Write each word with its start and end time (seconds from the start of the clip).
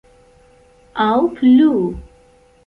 Aŭ 1.05 1.19
plu. 1.37 1.69